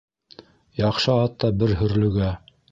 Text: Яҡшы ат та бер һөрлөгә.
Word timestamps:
Яҡшы 0.79 1.15
ат 1.27 1.37
та 1.45 1.53
бер 1.61 1.77
һөрлөгә. 1.85 2.35